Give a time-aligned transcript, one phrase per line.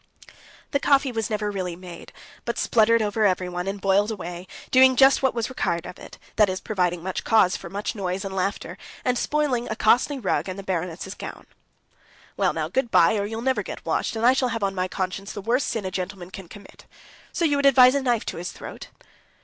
[0.71, 2.11] The coffee was never really made,
[2.43, 6.59] but spluttered over everyone, and boiled away, doing just what was required of it—that is,
[6.59, 10.63] providing much cause for much noise and laughter, and spoiling a costly rug and the
[10.63, 11.45] baroness's gown.
[12.35, 14.87] "Well now, good bye, or you'll never get washed, and I shall have on my
[14.87, 16.87] conscience the worst sin a gentleman can commit.
[17.31, 18.87] So you would advise a knife to his throat?"